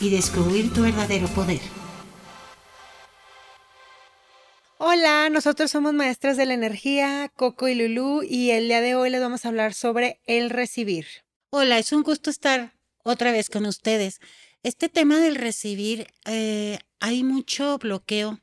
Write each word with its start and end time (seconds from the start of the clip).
y 0.00 0.10
descubrir 0.10 0.72
tu 0.74 0.82
verdadero 0.82 1.26
poder. 1.28 1.60
Hola, 4.76 5.30
nosotros 5.30 5.70
somos 5.70 5.94
maestras 5.94 6.36
de 6.36 6.44
la 6.44 6.52
energía, 6.54 7.30
Coco 7.34 7.66
y 7.66 7.74
Lulu, 7.74 8.22
y 8.22 8.50
el 8.50 8.68
día 8.68 8.82
de 8.82 8.94
hoy 8.94 9.08
les 9.08 9.20
vamos 9.20 9.44
a 9.44 9.48
hablar 9.48 9.72
sobre 9.72 10.20
el 10.26 10.50
recibir. 10.50 11.06
Hola, 11.50 11.78
es 11.78 11.92
un 11.92 12.02
gusto 12.02 12.28
estar 12.28 12.74
otra 13.04 13.32
vez 13.32 13.48
con 13.48 13.64
ustedes. 13.64 14.20
Este 14.62 14.90
tema 14.90 15.18
del 15.18 15.34
recibir, 15.34 16.08
eh, 16.26 16.78
hay 17.00 17.24
mucho 17.24 17.78
bloqueo 17.78 18.40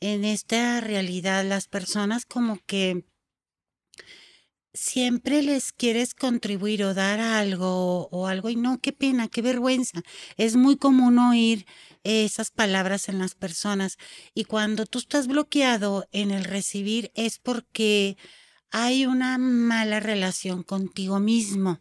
en 0.00 0.26
esta 0.26 0.80
realidad. 0.82 1.44
Las 1.44 1.68
personas 1.68 2.26
como 2.26 2.58
que 2.66 3.04
siempre 4.74 5.42
les 5.42 5.72
quieres 5.72 6.14
contribuir 6.14 6.82
o 6.84 6.94
dar 6.94 7.20
algo 7.20 8.08
o 8.10 8.26
algo 8.26 8.50
y 8.50 8.56
no, 8.56 8.80
qué 8.80 8.92
pena, 8.92 9.28
qué 9.28 9.40
vergüenza. 9.40 10.02
Es 10.36 10.56
muy 10.56 10.76
común 10.76 11.18
oír 11.18 11.64
esas 12.02 12.50
palabras 12.50 13.08
en 13.08 13.20
las 13.20 13.34
personas 13.34 13.96
y 14.34 14.44
cuando 14.44 14.84
tú 14.84 14.98
estás 14.98 15.28
bloqueado 15.28 16.06
en 16.12 16.32
el 16.32 16.44
recibir 16.44 17.12
es 17.14 17.38
porque 17.38 18.18
hay 18.70 19.06
una 19.06 19.38
mala 19.38 20.00
relación 20.00 20.64
contigo 20.64 21.20
mismo. 21.20 21.78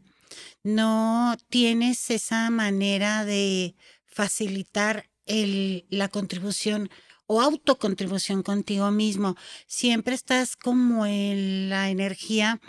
No 0.64 1.36
tienes 1.50 2.12
esa 2.12 2.50
manera 2.52 3.26
de 3.26 3.76
facilitar 4.06 5.10
la 5.26 6.10
contribución 6.10 6.90
o 7.28 7.42
autocontribución 7.42 8.44
contigo 8.44 8.92
mismo. 8.92 9.36
Siempre 9.68 10.16
estás 10.16 10.56
como 10.56 11.06
en 11.06 11.70
la 11.70 11.90
energía 11.90 12.60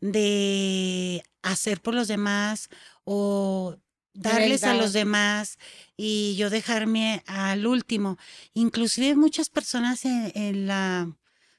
de 0.00 1.22
hacer 1.42 1.80
por 1.80 1.94
los 1.94 2.08
demás 2.08 2.68
o 3.04 3.76
darles 4.14 4.64
a 4.64 4.74
los 4.74 4.92
demás 4.92 5.58
y 5.96 6.34
yo 6.36 6.50
dejarme 6.50 7.22
al 7.26 7.66
último. 7.66 8.18
Inclusive 8.54 9.14
muchas 9.14 9.48
personas 9.48 10.04
en, 10.04 10.66
la 10.66 11.10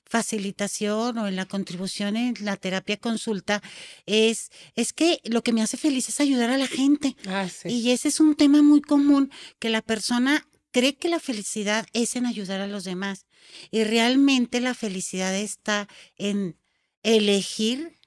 facilitación 0.06 1.18
o 1.18 1.28
en 1.28 1.36
la 1.36 1.46
contribución 1.46 2.16
en 2.16 2.36
la 2.42 2.56
terapia 2.56 2.98
consulta 2.98 3.64
es, 4.06 4.52
es 4.76 4.94
que 4.94 5.20
lo 5.24 5.42
que 5.42 5.54
me 5.54 5.64
hace 5.64 5.78
feliz 5.78 6.08
es 6.10 6.20
ayudar 6.20 6.52
a 6.52 6.58
la 6.58 6.68
gente. 6.68 7.16
Ah, 7.26 7.48
y 7.66 7.90
ese 7.90 8.10
es 8.10 8.20
un 8.20 8.36
tema 8.36 8.62
muy 8.62 8.82
común, 8.82 9.32
que 9.58 9.70
la 9.70 9.82
persona 9.82 10.48
cree 10.74 10.96
que 10.96 11.08
la 11.08 11.20
felicidad 11.20 11.86
es 11.94 12.18
en 12.18 12.26
ayudar 12.26 12.60
a 12.60 12.68
los 12.68 12.84
demás 12.84 13.28
y 13.72 13.86
realmente 13.86 14.60
la 14.60 14.74
felicidad 14.74 15.34
está 15.36 15.88
en 16.18 16.58
elegir 17.04 18.00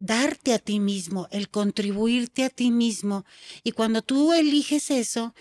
darte 0.00 0.54
a 0.54 0.58
ti 0.58 0.80
mismo, 0.80 1.28
el 1.30 1.50
contribuirte 1.50 2.44
a 2.44 2.50
ti 2.50 2.70
mismo. 2.70 3.24
Y 3.62 3.72
cuando 3.72 4.02
tú 4.02 4.32
eliges 4.32 4.90
eso, 4.90 5.34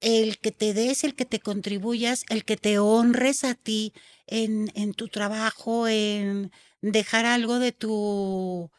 el 0.00 0.38
que 0.38 0.52
te 0.52 0.74
des, 0.74 1.04
el 1.04 1.14
que 1.14 1.24
te 1.24 1.40
contribuyas, 1.40 2.24
el 2.28 2.44
que 2.44 2.56
te 2.56 2.78
honres 2.78 3.42
a 3.44 3.54
ti 3.54 3.94
en, 4.26 4.70
en 4.74 4.92
tu 4.92 5.08
trabajo, 5.08 5.88
en 5.88 6.52
dejar 6.82 7.24
algo 7.24 7.58
de 7.58 7.72
tu 7.72 8.70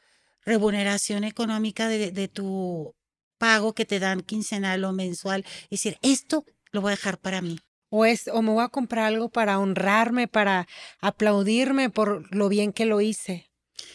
remuneración 0.46 1.24
económica, 1.24 1.88
de, 1.88 2.12
de 2.12 2.28
tu 2.28 2.96
pago 3.40 3.74
que 3.74 3.86
te 3.86 4.00
dan 4.00 4.22
quincenal 4.22 4.84
o 4.84 4.94
mensual, 4.94 5.44
es 5.64 5.82
decir, 5.82 5.98
esto 6.02 6.46
lo 6.76 6.82
voy 6.82 6.90
a 6.90 6.96
dejar 6.96 7.18
para 7.18 7.42
mí. 7.42 7.60
O, 7.90 8.06
es, 8.06 8.28
o 8.28 8.42
me 8.42 8.52
voy 8.52 8.64
a 8.64 8.70
comprar 8.70 9.06
algo 9.06 9.30
para 9.30 9.58
honrarme, 9.58 10.28
para 10.28 10.68
aplaudirme 11.00 11.90
por 11.90 12.34
lo 12.36 12.50
bien 12.50 12.74
que 12.74 12.86
lo 12.86 13.02
hice. 13.02 13.50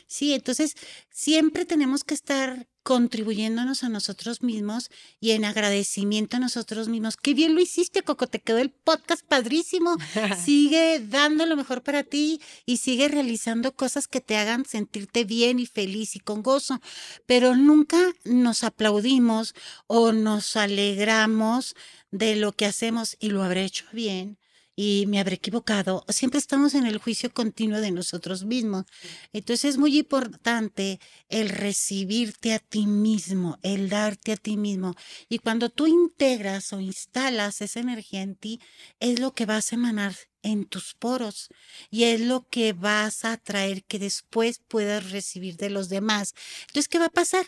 Sí, 0.07 0.35
entonces 0.35 0.75
siempre 1.11 1.65
tenemos 1.65 2.03
que 2.03 2.15
estar 2.15 2.67
contribuyéndonos 2.83 3.85
a 3.85 3.89
nosotros 3.89 4.43
mismos 4.43 4.91
y 5.21 5.33
en 5.33 5.45
agradecimiento 5.45 6.37
a 6.37 6.41
nosotros 6.41 6.89
mismos. 6.89 7.17
Qué 7.17 7.35
bien 7.35 7.55
lo 7.55 7.61
hiciste, 7.61 8.03
Coco, 8.03 8.27
te 8.27 8.41
quedó 8.41 8.59
el 8.59 8.71
podcast 8.71 9.25
padrísimo. 9.27 9.97
sigue 10.45 11.01
dando 11.01 11.47
lo 11.47 11.57
mejor 11.57 11.83
para 11.83 12.03
ti 12.03 12.41
y 12.67 12.79
sigue 12.79 13.09
realizando 13.09 13.75
cosas 13.75 14.09
que 14.09 14.21
te 14.21 14.37
hagan 14.37 14.65
sentirte 14.65 15.25
bien 15.25 15.59
y 15.59 15.67
feliz 15.67 16.17
y 16.17 16.21
con 16.21 16.43
gozo, 16.43 16.81
pero 17.27 17.57
nunca 17.57 17.99
nos 18.25 18.65
aplaudimos 18.65 19.55
o 19.87 20.13
nos 20.13 20.57
alegramos 20.57 21.75
de 22.11 22.37
lo 22.37 22.53
que 22.53 22.67
hacemos 22.67 23.17
y 23.21 23.29
lo 23.29 23.43
habré 23.43 23.65
hecho 23.65 23.85
bien 23.93 24.40
y 24.83 25.05
me 25.09 25.21
habré 25.21 25.35
equivocado. 25.35 26.07
Siempre 26.09 26.39
estamos 26.39 26.75
en 26.75 26.87
el 26.87 26.97
juicio 26.97 27.31
continuo 27.35 27.83
de 27.83 27.91
nosotros 27.91 28.47
mismos. 28.47 28.87
Entonces 29.35 29.73
es 29.73 29.77
muy 29.77 29.99
importante 29.99 30.99
el 31.29 31.51
recibirte 31.51 32.55
a 32.55 32.61
ti 32.61 32.87
mismo, 32.87 33.59
el 33.61 33.91
darte 33.91 34.33
a 34.33 34.39
ti 34.39 34.57
mismo. 34.57 34.95
Y 35.29 35.41
cuando 35.41 35.69
tú 35.69 35.87
integras 35.87 36.73
o 36.73 36.81
instalas 36.81 37.61
esa 37.61 37.81
energía 37.81 38.23
en 38.23 38.37
ti, 38.37 38.59
es 39.01 39.21
lo 39.21 39.35
que 39.35 39.45
vas 39.45 39.71
a 39.71 39.75
emanar 39.75 40.15
en 40.43 40.65
tus 40.65 40.95
poros 40.95 41.51
y 41.91 42.05
es 42.05 42.23
lo 42.23 42.49
que 42.49 42.73
vas 42.73 43.27
a 43.27 43.37
traer 43.37 43.85
que 43.85 43.99
después 43.99 44.63
puedas 44.67 45.11
recibir 45.11 45.59
de 45.59 45.69
los 45.69 45.91
demás. 45.91 46.35
Entonces, 46.69 46.89
¿qué 46.89 46.99
va 46.99 47.07
a 47.07 47.11
pasar? 47.11 47.45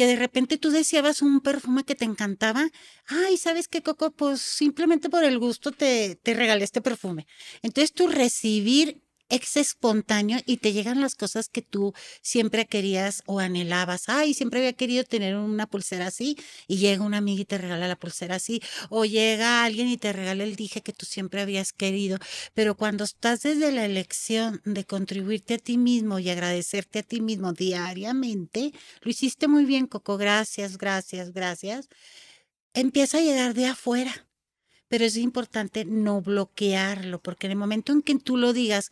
Que 0.00 0.06
de 0.06 0.16
repente 0.16 0.56
tú 0.56 0.70
deseabas 0.70 1.20
un 1.20 1.42
perfume 1.42 1.84
que 1.84 1.94
te 1.94 2.06
encantaba, 2.06 2.70
ay, 3.06 3.36
¿sabes 3.36 3.68
qué, 3.68 3.82
Coco? 3.82 4.10
Pues 4.12 4.40
simplemente 4.40 5.10
por 5.10 5.24
el 5.24 5.38
gusto 5.38 5.72
te, 5.72 6.14
te 6.14 6.32
regalé 6.32 6.64
este 6.64 6.80
perfume. 6.80 7.26
Entonces 7.60 7.92
tú 7.92 8.08
recibir 8.08 9.02
ex 9.30 9.56
espontáneo 9.56 10.38
y 10.46 10.58
te 10.58 10.72
llegan 10.72 11.00
las 11.00 11.14
cosas 11.14 11.48
que 11.48 11.62
tú 11.62 11.94
siempre 12.22 12.66
querías 12.66 13.22
o 13.26 13.40
anhelabas. 13.40 14.08
Ay, 14.08 14.34
siempre 14.34 14.60
había 14.60 14.72
querido 14.74 15.04
tener 15.04 15.36
una 15.36 15.66
pulsera 15.66 16.08
así 16.08 16.36
y 16.68 16.78
llega 16.78 17.04
una 17.04 17.18
amiga 17.18 17.42
y 17.42 17.44
te 17.44 17.58
regala 17.58 17.88
la 17.88 17.96
pulsera 17.96 18.36
así 18.36 18.60
o 18.90 19.04
llega 19.04 19.64
alguien 19.64 19.88
y 19.88 19.96
te 19.96 20.12
regala 20.12 20.44
el 20.44 20.56
dije 20.56 20.82
que 20.82 20.92
tú 20.92 21.06
siempre 21.06 21.40
habías 21.40 21.72
querido. 21.72 22.18
Pero 22.54 22.76
cuando 22.76 23.04
estás 23.04 23.42
desde 23.42 23.72
la 23.72 23.84
elección 23.84 24.60
de 24.64 24.84
contribuirte 24.84 25.54
a 25.54 25.58
ti 25.58 25.78
mismo 25.78 26.18
y 26.18 26.28
agradecerte 26.30 27.00
a 27.00 27.02
ti 27.02 27.20
mismo 27.20 27.52
diariamente, 27.52 28.72
lo 29.02 29.10
hiciste 29.10 29.48
muy 29.48 29.64
bien, 29.64 29.86
Coco. 29.86 30.16
Gracias, 30.18 30.76
gracias, 30.78 31.32
gracias. 31.32 31.88
Empieza 32.74 33.18
a 33.18 33.22
llegar 33.22 33.54
de 33.54 33.66
afuera 33.66 34.26
pero 34.90 35.04
es 35.04 35.16
importante 35.16 35.84
no 35.84 36.20
bloquearlo, 36.20 37.22
porque 37.22 37.46
en 37.46 37.52
el 37.52 37.58
momento 37.58 37.92
en 37.92 38.02
que 38.02 38.18
tú 38.18 38.36
lo 38.36 38.52
digas, 38.52 38.90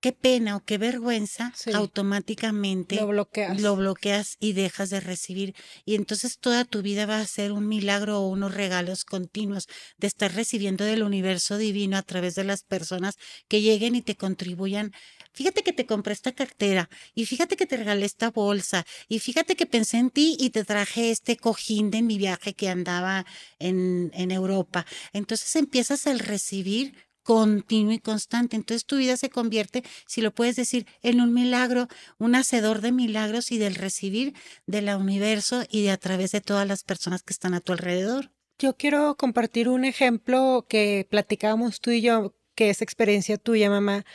qué 0.00 0.12
pena 0.12 0.56
o 0.56 0.64
qué 0.64 0.78
vergüenza, 0.78 1.52
automáticamente 1.74 2.96
lo 2.96 3.08
bloqueas. 3.08 3.60
lo 3.60 3.76
bloqueas 3.76 4.36
y 4.38 4.52
dejas 4.52 4.90
de 4.90 5.00
recibir. 5.00 5.54
Y 5.84 5.94
entonces 5.96 6.38
toda 6.38 6.64
tu 6.64 6.82
vida 6.82 7.06
va 7.06 7.20
a 7.20 7.26
ser 7.26 7.52
un 7.52 7.66
milagro 7.66 8.20
o 8.20 8.28
unos 8.28 8.54
regalos 8.54 9.04
continuos 9.04 9.66
de 9.96 10.06
estar 10.06 10.34
recibiendo 10.34 10.84
del 10.84 11.02
universo 11.02 11.58
divino 11.58 11.96
a 11.96 12.02
través 12.02 12.34
de 12.34 12.44
las 12.44 12.62
personas 12.62 13.16
que 13.48 13.60
lleguen 13.60 13.94
y 13.94 14.02
te 14.02 14.16
contribuyan. 14.16 14.92
Fíjate 15.32 15.62
que 15.62 15.72
te 15.72 15.86
compré 15.86 16.12
esta 16.12 16.32
cartera 16.32 16.88
y 17.14 17.26
fíjate 17.26 17.56
que 17.56 17.66
te 17.66 17.76
regalé 17.76 18.06
esta 18.06 18.30
bolsa 18.30 18.84
y 19.08 19.18
fíjate 19.18 19.56
que 19.56 19.66
pensé 19.66 19.98
en 19.98 20.10
ti 20.10 20.36
y 20.38 20.50
te 20.50 20.64
traje 20.64 21.10
este 21.10 21.36
cojín 21.36 21.90
de 21.90 22.02
mi 22.02 22.18
viaje 22.18 22.54
que 22.54 22.68
andaba 22.68 23.26
en, 23.58 24.10
en 24.14 24.30
Europa. 24.30 24.86
Entonces 25.12 25.54
empiezas 25.56 26.06
al 26.06 26.18
recibir 26.20 27.07
continuo 27.28 27.92
y 27.92 27.98
constante. 27.98 28.56
Entonces 28.56 28.86
tu 28.86 28.96
vida 28.96 29.18
se 29.18 29.28
convierte, 29.28 29.84
si 30.06 30.22
lo 30.22 30.30
puedes 30.30 30.56
decir, 30.56 30.86
en 31.02 31.20
un 31.20 31.34
milagro, 31.34 31.86
un 32.16 32.34
hacedor 32.34 32.80
de 32.80 32.90
milagros 32.90 33.52
y 33.52 33.58
del 33.58 33.74
recibir 33.74 34.32
del 34.66 34.88
universo 34.94 35.62
y 35.70 35.82
de 35.82 35.90
a 35.90 35.98
través 35.98 36.32
de 36.32 36.40
todas 36.40 36.66
las 36.66 36.84
personas 36.84 37.22
que 37.22 37.34
están 37.34 37.52
a 37.52 37.60
tu 37.60 37.72
alrededor. 37.72 38.30
Yo 38.58 38.78
quiero 38.78 39.14
compartir 39.18 39.68
un 39.68 39.84
ejemplo 39.84 40.64
que 40.70 41.06
platicábamos 41.10 41.82
tú 41.82 41.90
y 41.90 42.00
yo, 42.00 42.34
que 42.54 42.70
es 42.70 42.80
experiencia 42.80 43.36
tuya, 43.36 43.68
mamá, 43.68 44.06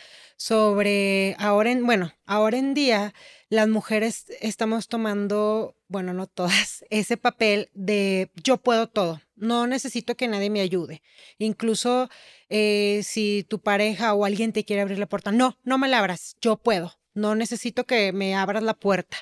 sobre 0.44 1.38
ahora 1.40 1.72
en, 1.72 1.86
bueno, 1.86 2.12
ahora 2.25 2.57
en 2.57 2.74
día 2.74 3.13
las 3.48 3.69
mujeres 3.69 4.25
estamos 4.42 4.90
tomando, 4.90 5.78
bueno, 5.88 6.13
no 6.13 6.28
todas, 6.28 6.84
ese 6.90 7.16
papel 7.16 7.69
de 7.74 8.30
yo 8.44 8.57
puedo 8.57 8.90
todo, 8.90 9.22
no 9.38 9.68
necesito 9.68 10.16
que 10.18 10.28
nadie 10.28 10.50
me 10.50 10.60
ayude. 10.60 11.01
Incluso 11.38 12.10
eh, 12.50 13.04
si 13.06 13.45
tu 13.48 13.62
pareja 13.62 14.13
o 14.13 14.25
alguien 14.25 14.51
te 14.51 14.66
quiere 14.66 14.81
abrir 14.81 15.00
la 15.00 15.07
puerta, 15.07 15.31
no, 15.31 15.57
no 15.63 15.78
me 15.78 15.88
la 15.88 16.00
abras, 16.00 16.36
yo 16.42 16.57
puedo, 16.57 16.92
no 17.13 17.36
necesito 17.36 17.86
que 17.86 18.12
me 18.12 18.36
abras 18.36 18.63
la 18.63 18.74
puerta. 18.74 19.19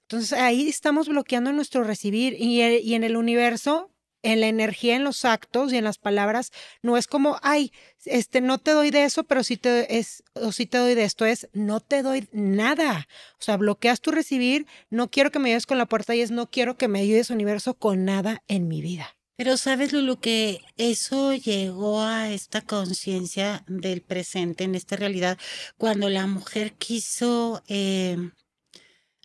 Entonces 0.00 0.32
ahí 0.32 0.66
estamos 0.66 1.08
bloqueando 1.10 1.52
nuestro 1.52 1.84
recibir 1.84 2.36
y, 2.38 2.62
y 2.62 2.94
en 2.94 3.04
el 3.04 3.18
universo 3.18 3.93
en 4.24 4.40
la 4.40 4.48
energía, 4.48 4.96
en 4.96 5.04
los 5.04 5.24
actos 5.24 5.72
y 5.72 5.76
en 5.76 5.84
las 5.84 5.98
palabras, 5.98 6.50
no 6.82 6.96
es 6.96 7.06
como, 7.06 7.38
ay, 7.42 7.72
este, 8.06 8.40
no 8.40 8.58
te 8.58 8.72
doy 8.72 8.90
de 8.90 9.04
eso, 9.04 9.24
pero 9.24 9.44
sí 9.44 9.58
te, 9.58 9.98
es, 9.98 10.24
o 10.32 10.50
sí 10.50 10.66
te 10.66 10.78
doy 10.78 10.94
de 10.94 11.04
esto, 11.04 11.26
es, 11.26 11.48
no 11.52 11.80
te 11.80 12.02
doy 12.02 12.26
nada. 12.32 13.06
O 13.38 13.42
sea, 13.42 13.58
bloqueas 13.58 14.00
tu 14.00 14.10
recibir, 14.10 14.66
no 14.90 15.10
quiero 15.10 15.30
que 15.30 15.38
me 15.38 15.50
ayudes 15.50 15.66
con 15.66 15.78
la 15.78 15.86
puerta 15.86 16.14
y 16.14 16.22
es, 16.22 16.30
no 16.30 16.50
quiero 16.50 16.76
que 16.76 16.88
me 16.88 17.00
ayudes, 17.00 17.30
universo, 17.30 17.74
con 17.74 18.06
nada 18.06 18.42
en 18.48 18.66
mi 18.66 18.80
vida. 18.80 19.14
Pero 19.36 19.58
sabes, 19.58 19.92
Lulu, 19.92 20.18
que 20.20 20.62
eso 20.78 21.34
llegó 21.34 22.00
a 22.00 22.30
esta 22.30 22.62
conciencia 22.62 23.62
del 23.66 24.00
presente, 24.00 24.64
en 24.64 24.74
esta 24.74 24.96
realidad, 24.96 25.38
cuando 25.76 26.08
la 26.08 26.26
mujer 26.26 26.72
quiso 26.74 27.62
eh, 27.68 28.16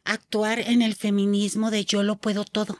actuar 0.03 0.59
en 0.59 0.81
el 0.81 0.95
feminismo 0.95 1.71
de 1.71 1.85
yo 1.85 2.03
lo 2.03 2.17
puedo 2.17 2.43
todo 2.43 2.79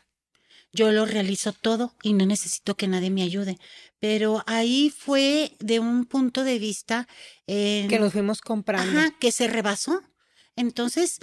yo 0.71 0.92
lo 0.92 1.06
realizo 1.06 1.54
todo 1.54 1.95
y 2.04 2.13
no 2.13 2.25
necesito 2.25 2.75
que 2.75 2.88
nadie 2.88 3.10
me 3.10 3.24
ayude. 3.24 3.57
Pero 4.00 4.44
ahí 4.48 4.94
fue 4.95 5.56
de 5.60 5.80
un 5.80 6.06
punto 6.06 6.44
de 6.44 6.60
vista... 6.60 7.07
que 7.45 7.98
nos 8.00 8.13
fuimos 8.13 8.42
comprando. 8.42 9.00
Ajá, 9.00 9.13
que 9.19 9.31
se 9.31 9.48
rebasó. 9.48 10.01
Entonces, 10.56 11.19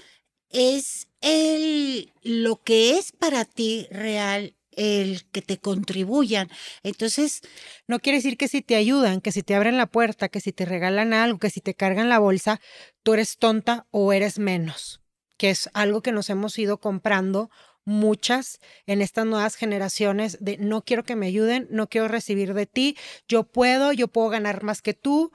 es 0.51 1.09
el, 1.21 2.13
lo 2.23 2.63
que 2.63 2.99
es 2.99 3.13
para 3.13 3.45
ti 3.45 3.87
real 3.91 4.57
el 4.77 5.25
que 5.31 5.43
te 5.43 5.59
contribuyan. 5.59 6.49
Entonces, 6.83 7.41
no 7.87 7.99
quiere 7.99 8.19
decir 8.19 8.37
que 8.37 8.47
si 8.47 8.63
te 8.63 8.77
ayudan, 8.77 9.21
que 9.21 9.33
si 9.33 9.43
te 9.43 9.55
abren 9.55 9.79
la 9.79 9.87
puerta, 9.87 10.29
que 10.29 10.41
si 10.41 10.53
te 10.53 10.67
regalan 10.67 11.15
algo, 11.15 11.39
que 11.39 11.51
si 11.51 11.61
te 11.61 11.75
cargan 11.75 12.09
la 12.09 12.19
bolsa, 12.19 12.61
tú 13.03 13.15
eres 13.15 13.39
tonta 13.39 13.87
o 13.91 14.13
eres 14.13 14.39
menos, 14.39 15.01
que 15.39 15.51
es 15.51 15.71
algo 15.73 16.03
que 16.03 16.13
nos 16.13 16.31
hemos 16.31 16.59
ido 16.59 16.79
comprando 16.79 17.51
muchas 17.87 18.59
en 18.87 19.01
estas 19.01 19.25
nuevas 19.25 19.55
generaciones 19.55 20.37
de 20.41 20.59
no 20.59 20.83
quiero 20.83 21.05
que 21.05 21.17
me 21.17 21.29
ayuden, 21.29 21.67
no 21.71 21.89
quiero 21.89 22.09
recibir 22.09 22.53
de 22.53 22.67
ti, 22.67 22.97
yo 23.29 23.45
puedo, 23.45 23.93
yo 23.93 24.09
puedo 24.09 24.29
ganar 24.29 24.63
más 24.63 24.83
que 24.83 24.93
tú. 24.93 25.33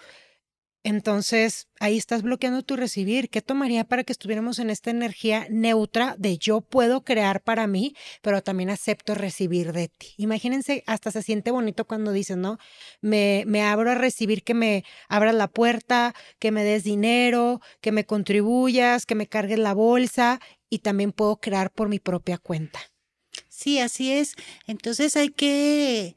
Entonces, 0.83 1.67
ahí 1.79 1.95
estás 1.95 2.23
bloqueando 2.23 2.63
tu 2.63 2.75
recibir. 2.75 3.29
¿Qué 3.29 3.43
tomaría 3.43 3.83
para 3.83 4.03
que 4.03 4.11
estuviéramos 4.11 4.57
en 4.57 4.71
esta 4.71 4.89
energía 4.89 5.45
neutra 5.51 6.15
de 6.17 6.39
yo 6.39 6.61
puedo 6.61 7.03
crear 7.03 7.43
para 7.43 7.67
mí, 7.67 7.93
pero 8.23 8.41
también 8.41 8.71
acepto 8.71 9.13
recibir 9.13 9.73
de 9.73 9.89
ti? 9.89 10.15
Imagínense, 10.17 10.83
hasta 10.87 11.11
se 11.11 11.21
siente 11.21 11.51
bonito 11.51 11.85
cuando 11.85 12.11
dices, 12.11 12.35
¿no? 12.37 12.57
Me, 12.99 13.43
me 13.45 13.61
abro 13.61 13.91
a 13.91 13.95
recibir 13.95 14.43
que 14.43 14.55
me 14.55 14.83
abras 15.07 15.35
la 15.35 15.47
puerta, 15.47 16.15
que 16.39 16.49
me 16.49 16.63
des 16.63 16.83
dinero, 16.83 17.61
que 17.79 17.91
me 17.91 18.07
contribuyas, 18.07 19.05
que 19.05 19.13
me 19.13 19.27
cargues 19.27 19.59
la 19.59 19.75
bolsa 19.75 20.39
y 20.71 20.79
también 20.79 21.11
puedo 21.11 21.37
crear 21.37 21.71
por 21.71 21.89
mi 21.89 21.99
propia 21.99 22.39
cuenta. 22.39 22.79
Sí, 23.49 23.77
así 23.77 24.11
es. 24.11 24.33
Entonces 24.65 25.15
hay 25.15 25.29
que 25.29 26.15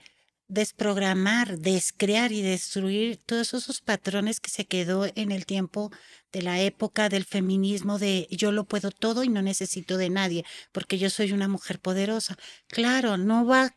desprogramar, 0.49 1.59
descrear 1.59 2.31
y 2.33 2.41
destruir 2.41 3.17
todos 3.17 3.53
esos 3.55 3.81
patrones 3.81 4.41
que 4.41 4.51
se 4.51 4.67
quedó 4.67 5.07
en 5.17 5.33
el 5.33 5.45
tiempo 5.45 5.91
de 6.33 6.43
la 6.43 6.61
época 6.61 7.09
del 7.09 7.25
feminismo 7.25 7.99
de 7.99 8.29
yo 8.31 8.53
lo 8.53 8.65
puedo 8.65 8.91
todo 8.91 9.25
y 9.25 9.29
no 9.29 9.43
necesito 9.43 9.97
de 9.97 10.11
nadie 10.11 10.45
porque 10.71 10.99
yo 10.99 11.11
soy 11.11 11.33
una 11.33 11.49
mujer 11.49 11.81
poderosa. 11.81 12.37
Claro, 12.69 13.17
no 13.17 13.45
va 13.45 13.75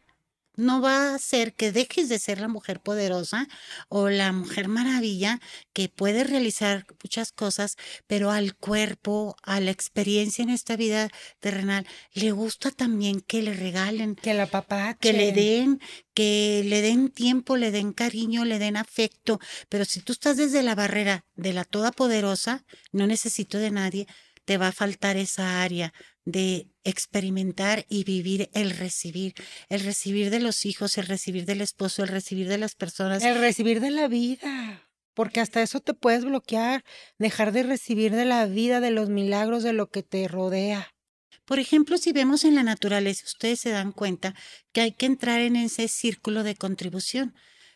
no 0.58 0.82
va 0.82 1.12
a 1.12 1.16
hacer 1.16 1.54
que 1.54 1.72
dejes 1.72 2.10
de 2.10 2.20
ser 2.20 2.42
la 2.42 2.50
mujer 2.50 2.82
poderosa 2.82 3.48
o 3.88 4.10
la 4.10 4.34
mujer 4.34 4.68
maravilla 4.68 5.40
que 5.72 5.88
puede 5.88 6.24
realizar 6.24 6.86
muchas 7.02 7.32
cosas, 7.32 7.78
pero 8.08 8.32
al 8.32 8.56
cuerpo, 8.56 9.38
a 9.44 9.60
la 9.62 9.72
experiencia 9.72 10.44
en 10.44 10.50
esta 10.50 10.76
vida 10.76 11.10
terrenal, 11.40 11.88
le 12.14 12.32
gusta 12.32 12.72
también 12.72 13.22
que 13.22 13.42
le 13.42 13.54
regalen, 13.54 14.16
que 14.16 14.34
la 14.34 14.48
papá, 14.48 14.96
que 14.96 15.14
le 15.14 15.32
den, 15.32 15.80
que 16.14 16.64
le 16.66 16.82
den 16.82 17.10
tiempo, 17.10 17.56
le 17.56 17.72
den 17.72 17.94
cariño, 17.94 18.44
le 18.44 18.60
den 18.60 18.76
afecto. 18.76 19.40
Pero 19.70 19.86
si 19.86 20.02
tú 20.02 20.14
estás 20.14 20.38
desde 20.38 20.64
la 20.64 20.76
barrera 20.76 21.24
de 21.36 21.54
la 21.54 21.64
todopoderosa, 21.64 22.66
no 22.92 23.06
necesito 23.06 23.60
de 23.60 23.72
nadie, 23.72 24.08
te 24.48 24.58
va 24.58 24.70
a 24.70 24.72
faltar 24.72 25.18
esa 25.18 25.62
área 25.62 25.94
de 26.24 26.70
experimentar 26.86 27.86
y 27.90 28.06
vivir 28.06 28.50
el 28.54 28.70
recibir, 28.72 29.34
el 29.68 29.82
recibir 29.82 30.30
de 30.30 30.40
los 30.40 30.66
hijos, 30.66 30.98
el 30.98 31.06
recibir 31.06 31.46
del 31.46 31.60
esposo, 31.60 32.02
el 32.02 32.08
recibir 32.08 32.48
de 32.48 32.58
las 32.58 32.74
personas. 32.74 33.24
El 33.24 33.40
recibir 33.40 33.82
de 33.82 33.92
la 33.92 34.08
vida, 34.08 34.90
porque 35.14 35.42
hasta 35.42 35.62
eso 35.62 35.82
te 35.82 35.94
puedes 35.94 36.24
bloquear, 36.24 36.86
dejar 37.20 37.52
de 37.52 37.64
recibir 37.64 38.14
de 38.14 38.24
la 38.24 38.46
vida, 38.46 38.80
de 38.80 38.92
los 38.92 39.10
milagros, 39.10 39.64
de 39.64 39.74
lo 39.74 39.90
que 39.90 40.02
te 40.02 40.26
rodea. 40.30 40.96
Por 41.44 41.60
ejemplo, 41.60 41.98
si 41.98 42.14
vemos 42.14 42.46
en 42.46 42.56
la 42.56 42.64
naturaleza, 42.64 43.26
ustedes 43.26 43.60
se 43.60 43.72
dan 43.72 43.92
cuenta 43.92 44.34
que 44.72 44.80
hay 44.80 44.94
que 44.94 45.08
entrar 45.08 45.42
en 45.42 45.58
ese 45.58 45.90
círculo 45.90 46.44
de 46.44 46.56
contribución. 46.56 47.36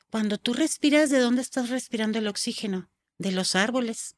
Cuando 0.09 0.37
tú 0.37 0.53
respiras, 0.53 1.09
¿de 1.09 1.19
dónde 1.19 1.41
estás 1.41 1.69
respirando 1.69 2.17
el 2.17 2.29
oxígeno? 2.29 2.89
De 3.17 3.33
los 3.33 3.55
árboles. 3.55 4.15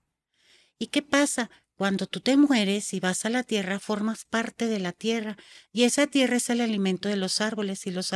¿Y 0.77 0.87
qué 0.87 1.01
pasa? 1.01 1.49
Cuando 1.75 2.05
tú 2.05 2.19
te 2.19 2.37
mueres 2.37 2.93
y 2.93 2.99
vas 2.99 3.25
a 3.25 3.29
la 3.29 3.41
tierra, 3.41 3.79
formas 3.79 4.25
parte 4.25 4.67
de 4.67 4.79
la 4.79 4.91
tierra 4.91 5.37
y 5.71 5.83
esa 5.83 6.05
tierra 6.05 6.37
es 6.37 6.49
el 6.51 6.61
alimento 6.61 7.09
de 7.09 7.15
los 7.15 7.41
árboles 7.41 7.87
y 7.87 7.91
los, 7.91 8.13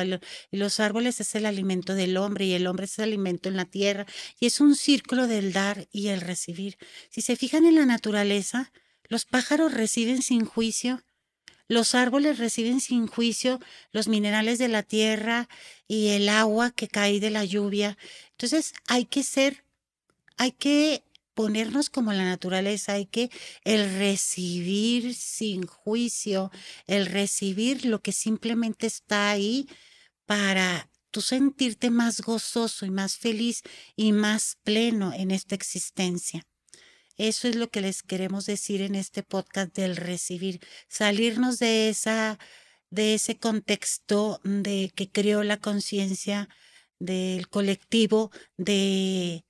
árboles 0.79 1.19
es 1.19 1.35
el 1.35 1.45
alimento 1.47 1.95
del 1.95 2.17
hombre 2.17 2.45
y 2.45 2.53
el 2.53 2.67
hombre 2.67 2.85
es 2.85 2.99
el 2.99 3.05
alimento 3.05 3.49
en 3.49 3.57
la 3.57 3.65
tierra 3.65 4.05
y 4.39 4.45
es 4.45 4.61
un 4.61 4.75
círculo 4.75 5.25
del 5.25 5.53
dar 5.53 5.87
y 5.91 6.09
el 6.09 6.21
recibir. 6.21 6.77
Si 7.09 7.21
se 7.21 7.35
fijan 7.35 7.65
en 7.65 7.75
la 7.75 7.85
naturaleza, 7.85 8.71
los 9.09 9.25
pájaros 9.25 9.73
reciben 9.73 10.21
sin 10.21 10.45
juicio, 10.45 11.03
los 11.67 11.95
árboles 11.95 12.37
reciben 12.37 12.79
sin 12.79 13.07
juicio 13.07 13.59
los 13.91 14.07
minerales 14.07 14.59
de 14.59 14.67
la 14.67 14.83
tierra 14.83 15.49
y 15.87 16.09
el 16.09 16.29
agua 16.29 16.71
que 16.71 16.87
cae 16.87 17.19
de 17.19 17.31
la 17.31 17.43
lluvia. 17.43 17.97
Entonces 18.31 18.73
hay 18.87 19.05
que 19.05 19.23
ser, 19.23 19.63
hay 20.37 20.51
que 20.51 21.03
ponernos 21.37 21.91
como 21.91 22.13
la 22.13 22.25
naturaleza, 22.25 22.93
hay 22.93 23.05
que 23.05 23.29
el 23.63 23.99
recibir 23.99 25.13
sin 25.13 25.67
juicio, 25.67 26.49
el 26.87 27.05
recibir 27.05 27.85
lo 27.85 28.01
que 28.01 28.11
simplemente 28.11 28.87
está 28.87 29.29
ahí 29.29 29.69
para 30.25 30.89
tú 31.11 31.21
sentirte 31.21 31.91
más 31.91 32.21
gozoso 32.21 32.87
y 32.87 32.89
más 32.89 33.17
feliz 33.17 33.61
y 33.95 34.13
más 34.13 34.57
pleno 34.63 35.13
en 35.13 35.29
esta 35.29 35.53
existencia. 35.53 36.41
Eso 37.17 37.47
es 37.47 37.55
lo 37.55 37.69
que 37.69 37.81
les 37.81 38.01
queremos 38.01 38.47
decir 38.47 38.81
en 38.81 38.95
este 38.95 39.21
podcast 39.21 39.75
del 39.75 39.95
recibir, 39.95 40.59
salirnos 40.89 41.59
de 41.59 41.89
esa 41.89 42.39
de 42.89 43.13
ese 43.13 43.37
contexto 43.37 44.39
de 44.43 44.91
que 44.95 45.11
creó 45.11 45.43
la 45.43 45.57
conciencia 45.57 46.49
del 46.99 47.47
colectivo 47.49 48.31
de 48.57 49.43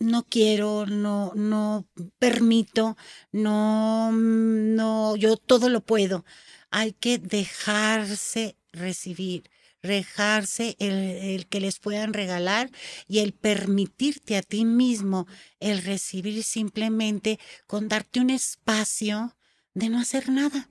no 0.00 0.24
quiero, 0.24 0.86
no, 0.86 1.32
no 1.36 1.86
permito, 2.18 2.96
no, 3.32 4.10
no, 4.12 5.16
yo 5.16 5.36
todo 5.36 5.68
lo 5.68 5.82
puedo. 5.82 6.24
Hay 6.70 6.92
que 6.92 7.18
dejarse 7.18 8.56
recibir, 8.72 9.50
dejarse 9.82 10.76
el, 10.78 10.94
el, 10.94 11.46
que 11.46 11.60
les 11.60 11.78
puedan 11.78 12.14
regalar 12.14 12.70
y 13.08 13.20
el 13.20 13.32
permitirte 13.34 14.36
a 14.36 14.42
ti 14.42 14.64
mismo 14.64 15.26
el 15.60 15.82
recibir 15.82 16.42
simplemente 16.44 17.38
con 17.66 17.88
darte 17.88 18.20
un 18.20 18.30
espacio 18.30 19.36
de 19.74 19.88
no 19.90 20.00
hacer 20.00 20.30
nada 20.30 20.69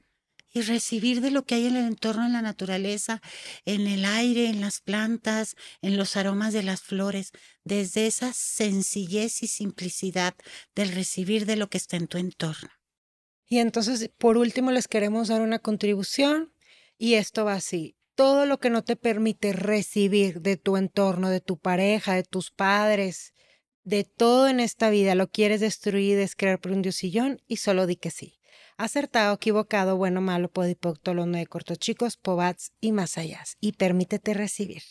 y 0.51 0.61
recibir 0.61 1.21
de 1.21 1.31
lo 1.31 1.45
que 1.45 1.55
hay 1.55 1.67
en 1.67 1.75
el 1.75 1.85
entorno, 1.85 2.25
en 2.25 2.33
la 2.33 2.41
naturaleza, 2.41 3.21
en 3.65 3.87
el 3.87 4.05
aire, 4.05 4.47
en 4.47 4.61
las 4.61 4.81
plantas, 4.81 5.55
en 5.81 5.97
los 5.97 6.17
aromas 6.17 6.53
de 6.53 6.63
las 6.63 6.81
flores, 6.81 7.31
desde 7.63 8.07
esa 8.07 8.33
sencillez 8.33 9.43
y 9.43 9.47
simplicidad 9.47 10.33
del 10.75 10.91
recibir 10.91 11.45
de 11.45 11.55
lo 11.55 11.69
que 11.69 11.77
está 11.77 11.97
en 11.97 12.07
tu 12.07 12.17
entorno. 12.17 12.69
Y 13.47 13.59
entonces, 13.59 14.09
por 14.17 14.37
último, 14.37 14.71
les 14.71 14.87
queremos 14.87 15.27
dar 15.27 15.41
una 15.41 15.59
contribución 15.59 16.53
y 16.97 17.15
esto 17.15 17.45
va 17.45 17.53
así. 17.53 17.95
Todo 18.15 18.45
lo 18.45 18.59
que 18.59 18.69
no 18.69 18.83
te 18.83 18.95
permite 18.95 19.53
recibir 19.53 20.41
de 20.41 20.57
tu 20.57 20.77
entorno, 20.77 21.29
de 21.29 21.39
tu 21.39 21.57
pareja, 21.57 22.15
de 22.15 22.23
tus 22.23 22.51
padres, 22.51 23.33
de 23.83 24.03
todo 24.03 24.47
en 24.49 24.59
esta 24.59 24.89
vida, 24.89 25.15
lo 25.15 25.29
quieres 25.29 25.61
destruir, 25.61 26.17
descrear 26.17 26.59
por 26.59 26.73
un 26.73 26.81
diosillón 26.81 27.41
y 27.47 27.57
solo 27.57 27.87
di 27.87 27.95
que 27.95 28.11
sí 28.11 28.38
acertado, 28.79 29.35
equivocado, 29.35 29.97
bueno, 29.97 30.21
malo, 30.21 30.49
podipoctolono 30.49 31.37
de 31.37 31.45
cortos 31.45 31.77
chicos, 31.77 32.17
pobats 32.17 32.71
y 32.81 32.91
más 32.91 33.17
allá. 33.17 33.43
Y 33.59 33.73
permítete 33.73 34.33
recibir. 34.33 34.81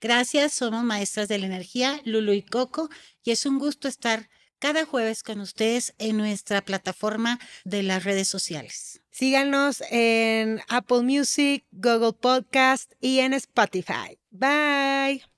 Gracias, 0.00 0.52
somos 0.52 0.84
maestras 0.84 1.28
de 1.28 1.38
la 1.38 1.46
energía, 1.46 2.00
Lulu 2.04 2.32
y 2.32 2.42
Coco, 2.42 2.90
y 3.24 3.30
es 3.30 3.46
un 3.46 3.58
gusto 3.58 3.88
estar 3.88 4.28
cada 4.58 4.84
jueves 4.84 5.22
con 5.22 5.40
ustedes 5.40 5.94
en 5.98 6.16
nuestra 6.16 6.62
plataforma 6.62 7.40
de 7.64 7.82
las 7.82 8.04
redes 8.04 8.28
sociales. 8.28 9.02
Síganos 9.10 9.82
en 9.90 10.60
Apple 10.68 11.02
Music, 11.02 11.64
Google 11.72 12.12
Podcast 12.12 12.92
y 13.00 13.20
en 13.20 13.32
Spotify. 13.32 14.18
Bye. 14.30 15.33